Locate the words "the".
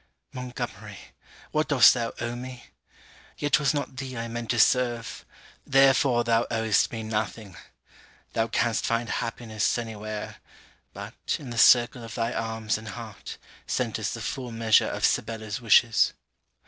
11.51-11.57, 14.15-14.21